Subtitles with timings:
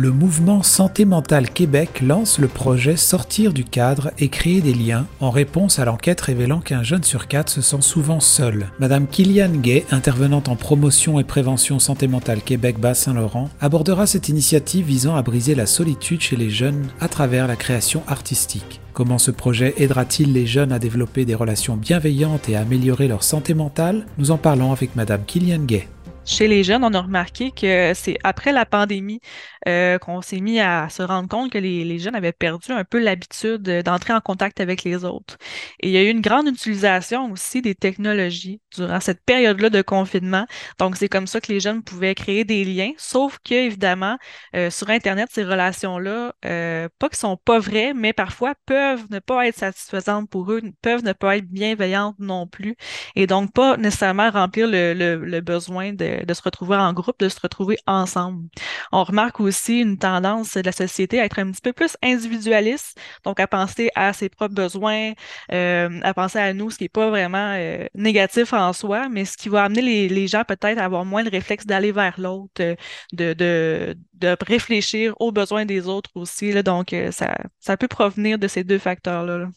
[0.00, 5.08] Le mouvement Santé mentale Québec lance le projet Sortir du cadre et créer des liens
[5.18, 8.68] en réponse à l'enquête révélant qu'un jeune sur quatre se sent souvent seul.
[8.78, 14.86] Madame Kilian Gay, intervenante en promotion et prévention santé mentale Québec Bas-Saint-Laurent, abordera cette initiative
[14.86, 18.80] visant à briser la solitude chez les jeunes à travers la création artistique.
[18.92, 23.24] Comment ce projet aidera-t-il les jeunes à développer des relations bienveillantes et à améliorer leur
[23.24, 24.06] santé mentale?
[24.16, 25.88] Nous en parlons avec Madame Kilian Gay.
[26.28, 29.20] Chez les jeunes, on a remarqué que c'est après la pandémie
[29.66, 32.98] euh, qu'on s'est mis à se rendre compte que les, jeunes avaient perdu un peu
[32.98, 35.38] l'habitude d'entrer en contact avec les autres.
[35.80, 39.80] Et il y a eu une grande utilisation aussi des technologies durant cette période-là de
[39.80, 40.46] confinement.
[40.78, 44.18] Donc, c'est comme ça que les jeunes pouvaient créer des liens, sauf que, évidemment,
[44.54, 49.18] euh, sur Internet, ces relations-là, euh, pas qu'elles sont pas vraies, mais parfois peuvent ne
[49.18, 52.76] pas être satisfaisantes pour eux, peuvent ne pas être bienveillantes non plus,
[53.16, 57.40] et donc pas nécessairement remplir le besoin de de, se retrouver en groupe, de se
[57.40, 58.48] retrouver ensemble.
[58.92, 62.98] On remarque aussi une tendance de la société à être un petit peu plus individualiste,
[63.24, 65.12] donc à penser à ses propres besoins,
[65.52, 69.24] euh, à penser à nous, ce qui n'est pas vraiment euh, négatif en soi, mais
[69.24, 72.60] ce qui va amener les, gens peut-être à avoir moins le réflexe d'aller vers l'autre,
[72.60, 72.74] euh,
[73.12, 76.52] de, de, de, réfléchir aux besoins des autres aussi.
[76.62, 79.38] Donc, ça, ça peut provenir de ces deux facteurs-là.
[79.38, 79.48] Là.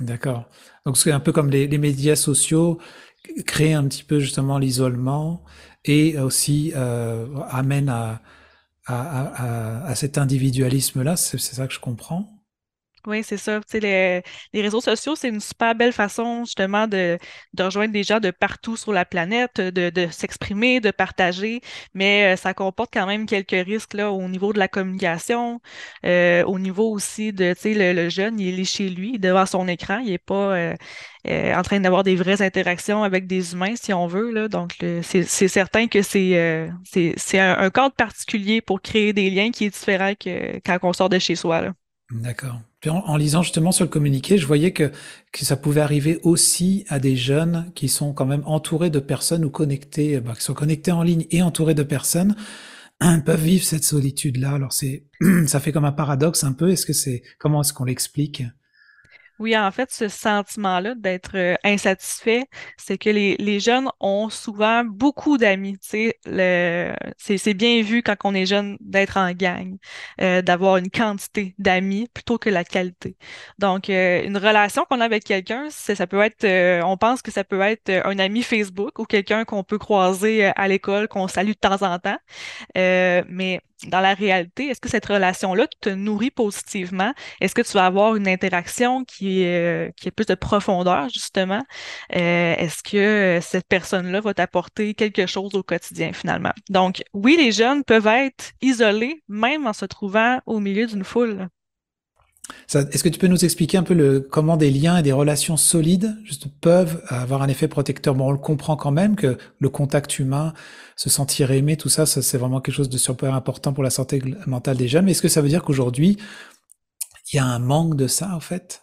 [0.00, 0.48] D'accord.
[0.86, 2.78] Donc, c'est un peu comme les, médias sociaux
[3.46, 5.44] créent un petit peu justement l'isolement
[5.84, 8.22] et aussi euh, amène à,
[8.86, 11.16] à, à, à, cet individualisme-là.
[11.16, 12.39] C'est ça que je comprends.
[13.06, 13.60] Oui, c'est ça.
[13.72, 17.18] Les, les réseaux sociaux, c'est une super belle façon justement de,
[17.54, 21.62] de rejoindre des gens de partout sur la planète, de, de s'exprimer, de partager,
[21.94, 25.60] mais euh, ça comporte quand même quelques risques là, au niveau de la communication,
[26.04, 29.98] euh, au niveau aussi de, le, le, jeune, il est chez lui, devant son écran,
[30.00, 30.74] il n'est pas euh,
[31.26, 34.30] euh, en train d'avoir des vraies interactions avec des humains, si on veut.
[34.30, 34.48] Là.
[34.48, 39.50] Donc, c'est certain que c'est euh, c'est un, un cadre particulier pour créer des liens
[39.50, 41.72] qui est différent que quand on sort de chez soi.
[42.10, 42.60] D'accord.
[42.86, 44.90] En, lisant justement sur le communiqué, je voyais que,
[45.32, 49.44] que ça pouvait arriver aussi à des jeunes qui sont quand même entourés de personnes
[49.44, 52.34] ou connectés, bah, qui sont connectés en ligne et entourés de personnes,
[53.24, 54.52] peuvent vivre cette solitude-là.
[54.52, 55.04] Alors c'est,
[55.46, 56.70] ça fait comme un paradoxe un peu.
[56.70, 58.42] Est-ce que c'est, comment est-ce qu'on l'explique?
[59.40, 62.44] Oui, en fait, ce sentiment-là d'être euh, insatisfait,
[62.76, 65.78] c'est que les, les, jeunes ont souvent beaucoup d'amis.
[65.80, 66.14] C'est
[67.54, 69.78] bien vu quand on est jeune d'être en gang,
[70.20, 73.16] euh, d'avoir une quantité d'amis plutôt que la qualité.
[73.58, 77.30] Donc, euh, une relation qu'on a avec quelqu'un, ça peut être, euh, on pense que
[77.30, 81.52] ça peut être un ami Facebook ou quelqu'un qu'on peut croiser à l'école, qu'on salue
[81.52, 82.18] de temps en temps.
[82.76, 87.12] mais dans la réalité, est-ce que cette relation-là te nourrit positivement?
[87.40, 91.08] Est-ce que tu vas avoir une interaction qui est, euh, qui est plus de profondeur,
[91.08, 91.62] justement?
[92.14, 96.52] Euh, est-ce que euh, cette personne-là va t'apporter quelque chose au quotidien, finalement?
[96.68, 101.48] Donc, oui, les jeunes peuvent être isolés, même en se trouvant au milieu d'une foule.
[102.72, 105.56] Est-ce que tu peux nous expliquer un peu le, comment des liens et des relations
[105.56, 106.16] solides
[106.60, 108.14] peuvent avoir un effet protecteur?
[108.14, 110.52] Bon, on le comprend quand même que le contact humain,
[110.96, 113.90] se sentir aimé, tout ça, ça c'est vraiment quelque chose de super important pour la
[113.90, 115.04] santé mentale des jeunes.
[115.04, 116.16] Mais est-ce que ça veut dire qu'aujourd'hui,
[117.32, 118.82] il y a un manque de ça en fait?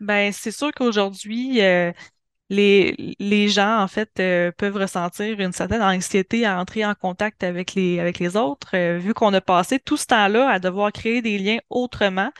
[0.00, 1.92] Ben, c'est sûr qu'aujourd'hui, euh,
[2.50, 7.74] les, gens, en fait, euh, peuvent ressentir une certaine anxiété à entrer en contact avec
[7.74, 11.22] les, avec les autres, euh, vu qu'on a passé tout ce temps-là à devoir créer
[11.22, 12.30] des liens autrement.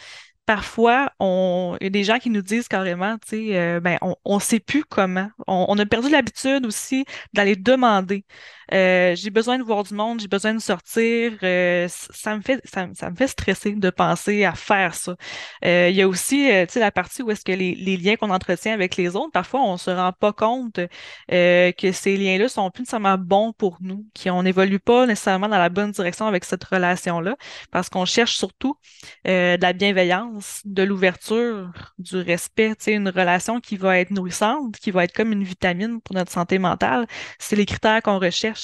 [0.47, 4.35] Parfois, il y a des gens qui nous disent carrément, tu sais, euh, ben, on
[4.35, 5.29] ne sait plus comment.
[5.47, 8.25] On a perdu l'habitude aussi d'aller demander.
[8.73, 11.33] Euh, j'ai besoin de voir du monde, j'ai besoin de sortir.
[11.43, 15.17] Euh, ça me fait ça, me fait stresser de penser à faire ça.
[15.65, 18.97] Euh, il y a aussi la partie où est-ce que les, liens qu'on entretient avec
[18.97, 20.81] les autres, parfois on se rend pas compte
[21.29, 25.69] que ces liens-là sont plus nécessairement bons pour nous, qu'on n'évolue pas nécessairement dans la
[25.69, 27.37] bonne direction avec cette relation-là,
[27.71, 28.77] parce qu'on cherche surtout
[29.25, 35.05] de la bienveillance, de l'ouverture, du respect, une relation qui va être nourrissante, qui va
[35.05, 37.07] être comme une vitamine pour notre santé mentale.
[37.39, 38.60] C'est les critères qu'on recherche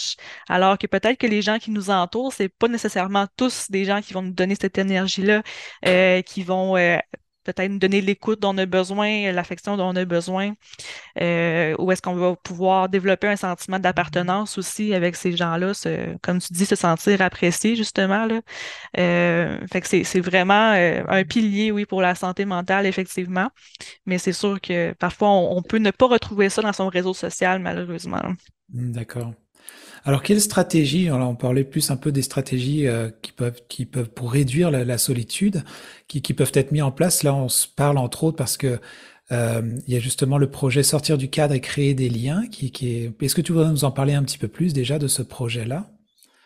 [0.48, 4.00] alors que peut-être que les gens qui nous entourent, c'est pas nécessairement tous des gens
[4.00, 5.42] qui vont nous donner cette énergie-là,
[5.86, 6.98] euh, qui vont euh,
[7.44, 10.54] peut-être nous donner l'écoute dont on a besoin, l'affection dont on a besoin,
[11.20, 15.72] euh, ou est-ce qu'on va pouvoir développer un sentiment d'appartenance aussi avec ces gens-là,
[16.22, 18.26] comme tu dis, se sentir apprécié justement.
[18.94, 23.48] Fait que c'est vraiment un pilier, oui, pour la santé mentale, effectivement,
[24.06, 27.14] mais c'est sûr que parfois on, on, peut ne pas retrouver ça dans son réseau
[27.14, 28.22] social, malheureusement.
[28.68, 29.32] D'accord.
[30.04, 34.32] Alors, quelle stratégie Alors, on parlait plus un peu des stratégies euh, qui peuvent, pour
[34.32, 35.64] réduire la, solitude,
[36.06, 37.24] qui, peuvent être mis en place?
[37.24, 38.78] Là, on se parle entre autres parce que
[39.32, 42.42] euh, il y a justement le projet sortir du cadre et créer des liens.
[42.52, 45.90] Est-ce que tu voudrais nous en parler un petit peu plus déjà de ce projet-là?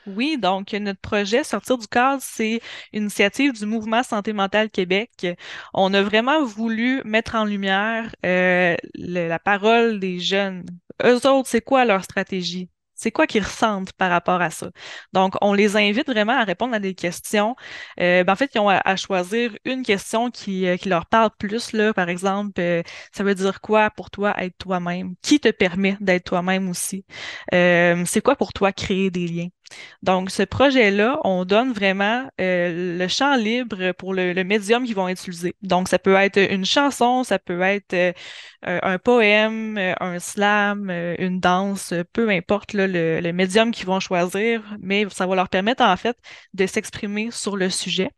[0.06, 2.61] Oui, donc notre projet Sortir du cadre, c'est
[2.93, 5.26] une initiative du Mouvement Santé mentale Québec.
[5.75, 10.64] On a vraiment voulu mettre en lumière euh, la parole des jeunes.
[11.05, 12.70] Eux autres, c'est quoi leur stratégie?
[13.00, 14.70] C'est quoi qu'ils ressentent par rapport à ça?
[15.14, 17.56] Donc, on les invite vraiment à répondre à des questions.
[17.99, 21.31] Euh, ben, en fait, ils ont à, choisir une question qui, euh, qui, leur parle
[21.38, 21.73] plus.
[21.73, 21.94] Là.
[21.94, 22.82] Par exemple, euh,
[23.12, 25.14] ça veut dire quoi pour toi être toi-même?
[25.23, 27.06] Qui te permet d'être toi-même aussi?
[27.50, 29.49] c'est quoi pour toi créer des liens?
[30.02, 35.55] Donc, ce projet-là, on donne vraiment le champ libre pour le, médium qu'ils vont utiliser.
[35.62, 38.14] Donc, ça peut être une chanson, ça peut être
[38.62, 45.26] un poème, un slam, une danse, peu importe le, médium qu'ils vont choisir, mais ça
[45.26, 46.17] va leur permettre en fait
[46.55, 48.11] de s'exprimer sur le sujet.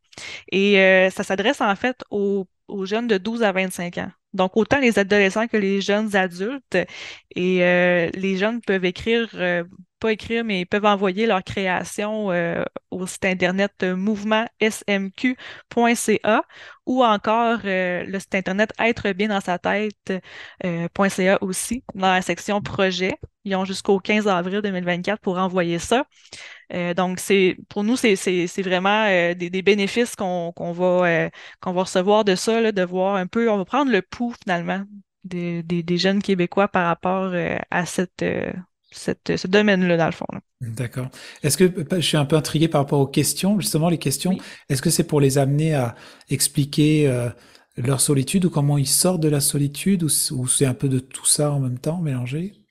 [0.50, 2.46] Et euh, ça s'adresse en fait aux,
[2.84, 4.10] jeunes de 12 à 25 ans.
[4.32, 6.78] Donc, autant les adolescents que les jeunes adultes.
[7.36, 9.64] Et euh, les jeunes peuvent écrire, euh,
[10.02, 12.26] pas écrire, mais ils peuvent envoyer leur création
[12.90, 16.42] au site internet mouvementsmq.ca
[16.86, 23.14] ou encore le site internet être bien dans sa tête.ca aussi, dans la section projet.
[23.44, 26.06] Ils ont jusqu'au 15 avril 2024 pour envoyer ça.
[26.72, 31.30] Euh, donc, c'est pour nous, c'est vraiment euh, des, bénéfices qu'on va, euh,
[31.64, 34.82] va recevoir de ça, là, de voir un peu, on va prendre le pouls finalement
[35.24, 37.32] des, des jeunes Québécois par rapport
[37.70, 38.24] à cette,
[38.92, 40.26] cette, ce domaine-là, dans le fond.
[40.60, 41.08] D'accord.
[41.42, 44.82] Est-ce que je suis un peu intrigué par rapport aux questions, justement, les questions, est-ce
[44.82, 45.94] que c'est pour les amener à
[46.30, 47.12] expliquer
[47.76, 50.98] leur solitude ou comment ils sortent de la solitude ou, ou c'est un peu de
[50.98, 52.61] tout ça en même temps mélangé?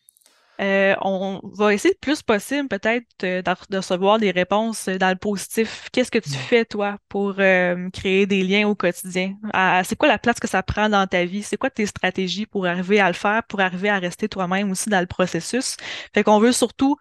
[0.61, 5.15] Euh, on va essayer le plus possible peut-être euh, de recevoir des réponses dans le
[5.15, 5.89] positif.
[5.91, 9.35] Qu'est-ce que tu fais, toi, pour euh, créer des liens au quotidien?
[9.83, 11.41] c'est quoi la place que ça prend dans ta vie?
[11.41, 14.89] C'est quoi tes stratégies pour arriver à le faire, pour arriver à rester toi-même aussi
[14.89, 15.77] dans le processus?
[16.13, 16.95] Fait qu'on veut surtout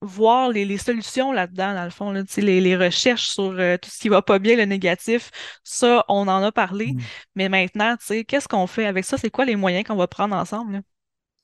[0.00, 3.50] voir les, solutions là-dedans, dans le fond, là, les, les recherches sur
[3.82, 5.30] tout ce qui va pas bien, le négatif,
[5.64, 6.92] ça, on en a parlé.
[6.92, 7.00] Mm.
[7.34, 7.96] Mais maintenant,
[8.28, 9.18] qu'est-ce qu'on fait avec ça?
[9.18, 10.82] C'est quoi les moyens qu'on va prendre ensemble?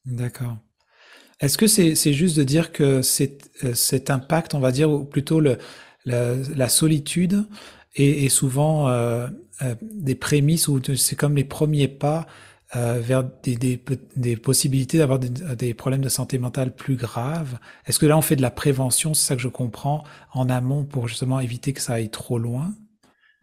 [0.06, 0.58] D'accord.
[1.40, 5.40] Est-ce que c'est juste de dire que euh, cet impact, on va dire, ou plutôt
[5.40, 5.58] le,
[6.04, 7.46] la, solitude,
[7.96, 9.28] est, souvent euh,
[9.62, 12.26] euh, des prémices ou c'est comme les premiers pas
[12.74, 13.78] vers des,
[14.16, 17.58] des, possibilités d'avoir des, problèmes de santé mentale plus graves?
[17.86, 20.02] Est-ce que là, on fait de la prévention, c'est ça que je comprends,
[20.32, 22.74] en amont pour justement éviter que ça aille trop loin?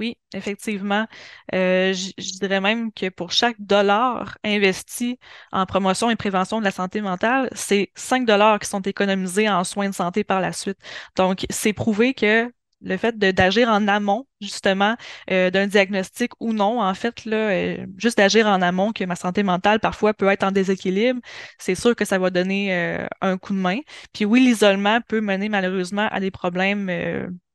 [0.02, 1.06] Oui, effectivement.
[1.54, 5.20] Euh, je, dirais même que pour chaque dollar investi
[5.52, 9.64] en promotion et prévention de la santé mentale, c'est 5 dollars qui sont économisés en
[9.64, 10.80] soins de santé par la suite.
[11.16, 14.96] Donc, c'est prouvé que le fait d'agir en amont, justement,
[15.30, 19.16] euh, d'un diagnostic ou non, en fait, là, euh, juste d'agir en amont, que ma
[19.16, 21.20] santé mentale parfois peut être en déséquilibre,
[21.58, 22.74] c'est sûr que ça va donner
[23.22, 23.80] un coup de main.
[24.14, 26.90] Puis oui, l'isolement peut mener malheureusement à des problèmes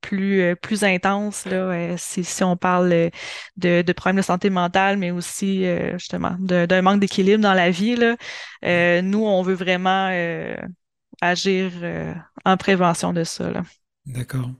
[0.06, 3.10] plus, euh, plus intense, là, euh, si, on parle euh,
[3.56, 5.64] de, de, problèmes de santé mentale, mais aussi
[5.94, 7.96] justement d'un manque d'équilibre dans la vie.
[7.96, 8.16] Là.
[9.02, 10.10] nous, on veut vraiment
[11.20, 11.72] agir
[12.44, 13.50] en prévention de ça.
[14.06, 14.50] D'accord.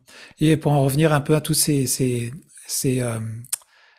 [0.40, 2.32] Et pour en revenir un peu à tous ces, ces,
[2.66, 3.02] ces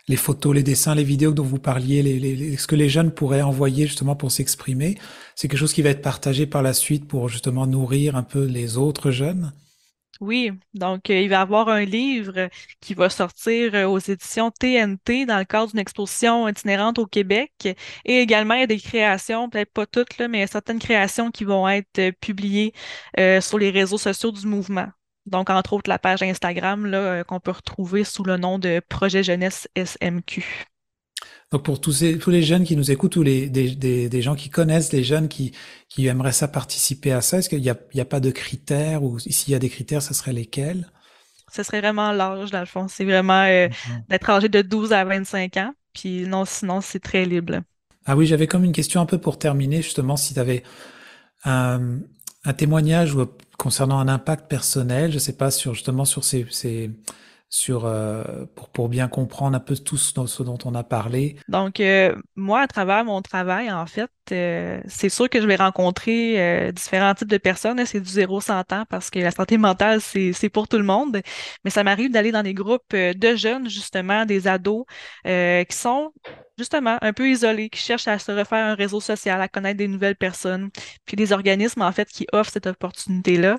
[0.07, 3.87] les photos, les dessins, les vidéos dont vous parliez, ce que les jeunes pourraient envoyer
[3.87, 4.97] justement pour s'exprimer,
[5.35, 8.45] c'est quelque chose qui va être partagé par la suite pour justement nourrir un peu
[8.45, 9.53] les autres jeunes?
[10.19, 12.49] Oui, donc euh, il va y avoir un livre
[12.81, 17.51] qui va sortir euh, aux éditions TNT dans le cadre d'une exposition itinérante au Québec
[18.03, 21.43] et également il y a des créations, peut-être pas toutes, là, mais certaines créations qui
[21.43, 22.73] vont être euh, publiées
[23.41, 24.87] sur les réseaux sociaux du mouvement.
[25.27, 29.23] Donc, entre autres, la page Instagram là, qu'on peut retrouver sous le nom de Projet
[29.23, 30.65] Jeunesse SMQ.
[31.51, 34.21] Donc pour tous, ces, tous les jeunes qui nous écoutent ou les, des, des, des,
[34.21, 35.53] gens qui connaissent les jeunes qui,
[35.87, 39.53] qui aimeraient ça participer à ça, est-ce qu'il n'y a, pas de critères ou s'il
[39.53, 40.91] y a des critères, ce serait lesquels?
[41.53, 42.87] Ce serait vraiment l'âge, dans le fond.
[42.89, 43.69] C'est vraiment euh,
[44.09, 45.73] d'être âgé de 12 à 25 ans.
[45.93, 47.61] Puis non, sinon, c'est très libre.
[48.05, 50.63] Ah oui, j'avais comme une question un peu pour terminer, justement, si tu avais
[51.45, 51.99] un,
[52.45, 53.15] un témoignage
[53.57, 56.45] concernant un impact personnel, je sais pas, sur justement sur ces,
[57.49, 61.37] sur euh, pour, pour bien comprendre un peu tout ce, dont on a parlé.
[61.47, 65.55] Donc, euh, moi, à travers mon travail, en fait, euh, c'est sûr que je vais
[65.55, 67.85] rencontrer différents types de personnes.
[67.85, 71.21] C'est du zéro 100 ans parce que la santé mentale, c'est pour tout le monde.
[71.63, 74.85] Mais ça m'arrive d'aller dans des groupes de jeunes, justement, des ados,
[75.25, 76.11] qui sont
[76.57, 79.87] justement un peu isolés, qui cherchent à se refaire un réseau social, à connaître des
[79.87, 80.69] nouvelles personnes,
[81.07, 83.57] puis des organismes en fait qui offrent cette opportunité-là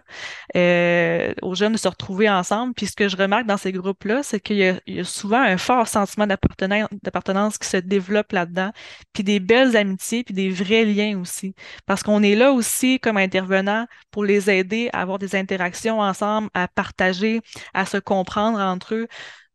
[0.56, 2.74] euh, aux jeunes de se retrouver ensemble.
[2.74, 5.56] Puis ce que je remarque dans ces groupes-là, c'est qu'il y, y, a souvent un
[5.56, 8.70] fort sentiment d'appartenance qui se développe là-dedans,
[9.12, 11.54] puis des belles amitiés, puis des vrais liens aussi.
[11.86, 16.50] Parce qu'on est là aussi comme intervenant pour les aider à avoir des interactions ensemble,
[16.54, 17.40] à partager,
[17.74, 19.08] à se comprendre entre eux.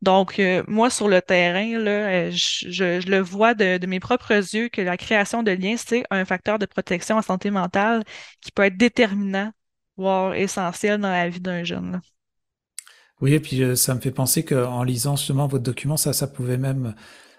[0.04, 4.82] Donc, euh, moi, sur le terrain, euh, je, le vois de, mes propres yeux que
[4.82, 8.04] la création de liens, c'est un facteur de protection en santé mentale
[8.42, 9.54] qui peut être déterminant,
[9.96, 12.02] voire essentiel dans la vie d'un jeune.
[13.22, 16.28] Oui, et puis euh, ça me fait penser qu'en lisant justement votre document, ça, ça
[16.28, 16.96] pouvait même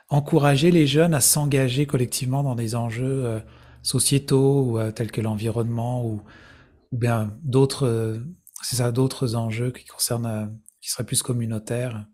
[0.08, 3.42] encourager les jeunes à s'engager collectivement dans des enjeux
[3.82, 6.22] sociétaux tels que l'environnement ou,
[6.92, 8.22] ou bien d'autres,
[8.62, 12.06] c'est ça, d'autres enjeux qui concernent, qui seraient plus communautaires.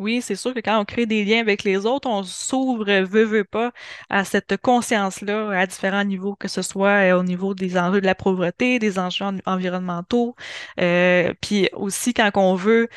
[0.00, 3.24] Oui, c'est sûr que quand on crée des liens avec les autres, on s'ouvre, veut,
[3.24, 3.70] veut pas,
[4.08, 8.06] à cette conscience-là à différents niveaux, que ce soit euh, au niveau des enjeux de
[8.06, 10.36] la pauvreté, des enjeux environnementaux,
[10.80, 12.88] euh, puis aussi quand on veut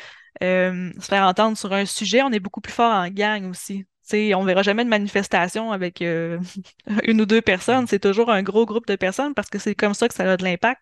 [0.42, 3.86] euh, se faire entendre sur un sujet, on est beaucoup plus fort en gang aussi.
[4.02, 6.00] sais, on verra jamais de manifestation avec
[7.04, 9.94] une ou deux personnes, c'est toujours un gros groupe de personnes parce que c'est comme
[9.94, 10.80] ça que ça a de l'impact.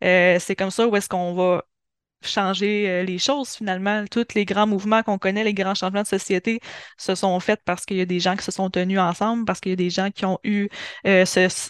[0.00, 1.64] c'est comme ça où est-ce qu'on va
[2.28, 4.04] changer euh, les choses finalement.
[4.10, 6.60] Tous les grands mouvements qu'on connaît, les grands changements de société
[6.98, 9.60] se sont faits parce qu'il y a des gens qui se sont tenus ensemble, parce
[9.60, 10.68] qu'il y a des gens qui ont eu
[11.06, 11.24] euh,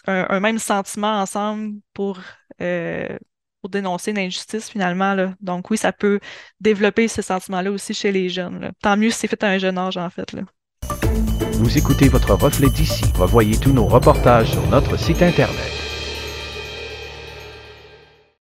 [0.06, 2.20] un, même sentiment ensemble pour,
[2.60, 3.16] euh,
[3.60, 5.16] pour dénoncer l'injustice finalement.
[5.40, 6.20] Donc oui, ça peut
[6.60, 8.72] développer ce sentiment-là aussi chez les jeunes.
[8.82, 10.32] Tant mieux si c'est fait à un jeune âge en fait.
[10.32, 10.42] Là.
[11.52, 13.04] Vous écoutez votre reflet d'ici.
[13.14, 15.91] Revoyez tous nos reportages sur notre site Internet.